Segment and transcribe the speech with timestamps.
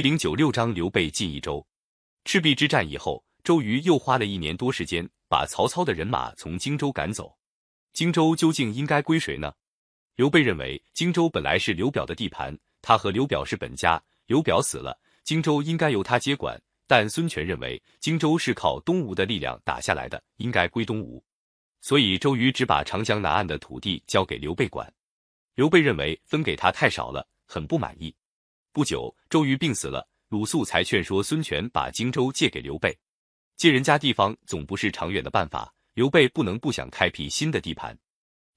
[0.00, 1.62] 一零九六章刘备进益州。
[2.24, 7.36] 赤壁之战以后，周瑜又花了一年多时间把曹操的人马从荆州赶走。
[7.92, 9.52] 荆州究竟应该归谁呢？
[10.16, 16.58] 刘备认为荆州本来是刘表的地盘，他和刘表是本家，刘表死了，荆州应该由他接管。
[16.86, 21.22] 但孙权认为荆州是靠东吴的力量打下来的，应该归东吴。
[21.82, 24.90] 所以周瑜只把长江南岸的土地交给刘备管。
[25.56, 28.14] 刘备认为分给他太少了，很不满意。
[28.72, 32.96] 不久，周瑜病死了，鲁肃才劝说孙权把荆州借给刘备。
[33.56, 37.98] 借人家地方总不是长远的办法，刘备不能不想开辟新的地盘。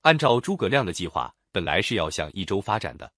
[0.02, 3.12] 按照诸葛亮的计划，本来是要向益州发展的。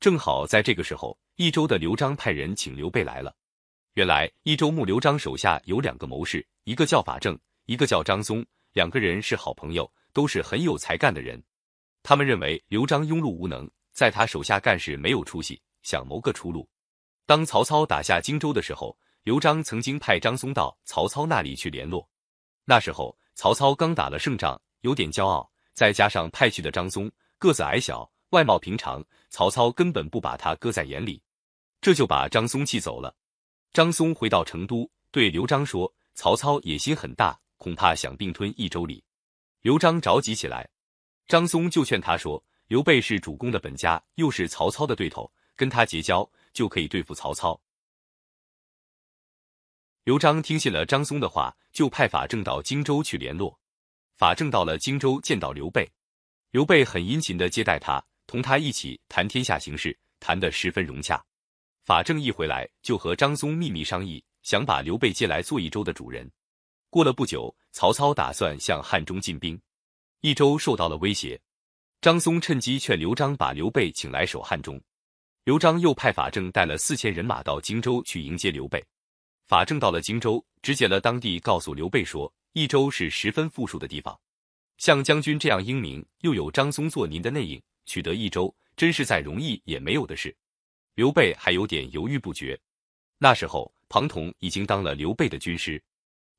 [0.00, 3.34] 正好在这个时候，益州的刘璋派人请刘备来了。
[3.92, 11.42] 原来益州牧刘璋手下有两个谋士，一个叫法正，一个叫张松，两个人是好朋友，都是很有才干的人。
[12.02, 15.60] 他们认为刘璋庸碌无能，在他手下干事没有出息。
[15.82, 16.68] 想谋个出路。
[17.26, 22.08] 当曹操打下荆州的时候，刘璋曾经派张松到曹操那里去联络。
[22.64, 31.22] 那时候曹操刚打了胜仗，有点骄傲，再加上派去的张松个子矮小，外貌平常，曹操根本不把他搁在眼里，
[31.80, 33.14] 这就把张松气走了。
[33.72, 39.04] 张松回到成都，对刘璋说：“曹操野心很大，恐怕想并吞益州里。”
[39.62, 40.68] 刘璋着急起来，
[41.28, 45.30] 张松就劝他说：“刘备是主公的本家，又是曹操的对头。”
[45.60, 47.60] 跟他结交就可以对付曹操。
[50.04, 53.60] 刘璋听信了张松的话，就派法正到荆州去联络。
[54.16, 55.86] 法正到了荆州，见到刘备，
[56.52, 61.22] 刘备很殷勤的接待他，同他一起谈天下形势，谈得十分融洽。
[61.84, 66.26] 法正一回来，就和张松秘密商议，想把刘备接来做益州的主人。
[66.88, 69.60] 过了不久，曹操打算向汉中进兵，
[70.22, 71.38] 益州受到了威胁。
[72.00, 74.80] 张松趁机劝刘璋把刘备请来守汉中。
[75.44, 78.84] 刘璋又派法正带了四千人马到荆州去迎接刘备。
[79.46, 84.18] 法正到了荆州，直解了当地，告诉刘备说：“益州是十分富庶的地方，
[84.76, 90.34] 像将军这样英明，又有张松做您的内应，取得益州，真是再容易也没有的事。”
[90.94, 92.58] 刘备还有点犹豫不决。
[93.16, 95.82] 那时候，庞统已经当了刘备的军师，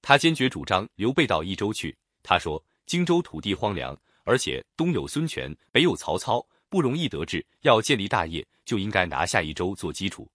[0.01, 1.97] 他坚决主张刘备到益州去。
[2.21, 10.25] 他说：“荆州土地荒凉，而且东有孙权，北有曹操。”不容易得志，要建立大业，就应该拿下益州做基础。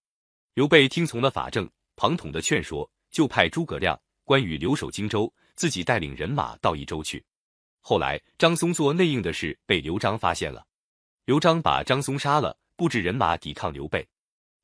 [0.53, 1.67] 刘备听从了法正、
[1.97, 7.25] 庞统的劝说，就派诸葛亮、关羽留守荆州，自己带领人马到益州去。
[7.81, 10.63] 后来，张松做内应的事被刘璋发现了，
[11.25, 14.07] 刘璋把张松杀了，布置人马抵抗刘备。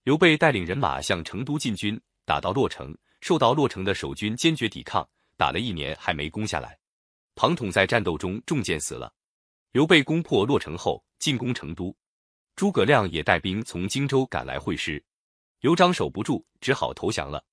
[0.03, 6.78] 刘备带领人马向成都进军，打到洛城，受到洛城的守军坚决抵抗，打了一年还没攻下来。
[7.34, 9.11] 庞统在战斗中中箭死了。
[9.71, 11.03] 刘备攻破洛城后。
[11.22, 11.97] 进攻成都，
[12.56, 15.00] 诸葛亮也带兵从荆州赶来会师，
[15.60, 17.44] 刘璋守不住，只好投降了。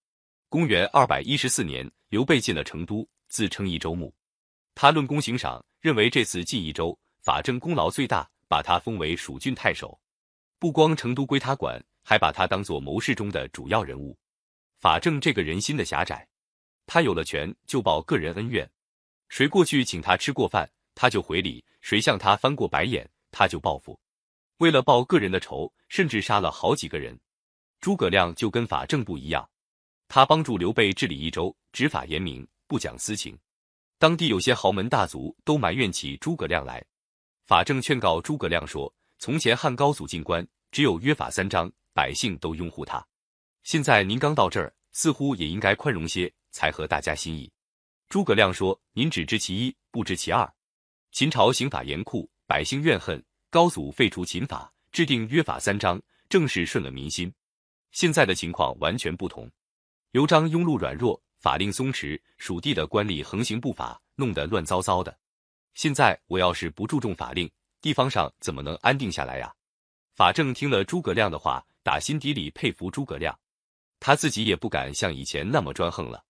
[0.50, 4.12] 公元二百一十四年，刘备进了成都，自称益州牧。
[4.74, 10.02] 他论功行赏，认为这次进益州，法正功劳最大，把他封为蜀郡太守。
[10.58, 14.18] 不光成都归他管，还把他当做谋士中的主要人物。
[14.79, 16.28] 法正这个人心的狭窄，
[16.88, 18.68] 他有了权就报个人恩怨，
[19.28, 23.08] 谁过去请他吃过饭，他就回礼；谁向他翻过白眼。
[23.31, 24.00] 他就报复，
[24.57, 27.19] 为了报个人的仇，甚至杀了好几个人。
[27.79, 29.50] 诸葛亮就跟法正不一样，
[30.07, 33.38] 他帮助刘备治理益州，执法严明，不讲私情。
[33.97, 36.84] 当地有些豪门大族都埋怨起诸葛亮来。
[37.45, 43.06] 法正劝告诸葛亮说：“从前汉高祖进关，只有约法三章，百姓都拥护他。
[43.63, 47.51] 现在您刚到这儿，似乎也应该宽容些，才合大家心意。”
[48.09, 50.51] 诸葛亮说：“您只知其一，不知其二。
[51.11, 57.31] 秦朝刑法严酷。”百姓怨恨高祖废除秦法，制定约法三章，正是顺了民心。
[57.91, 59.47] 现在的情况完全不同，
[60.09, 65.15] 刘璋庸碌软弱，法令松弛，蜀地的官吏横行不法，弄得乱糟糟的。
[65.75, 67.47] 现在我要是不注重法令，
[67.81, 69.53] 地方上怎么能安定下来呀？
[70.16, 73.39] 法正听了诸葛亮的话，打心底里佩服诸葛亮，
[73.99, 76.25] 他自己也不敢像以前那么专横了。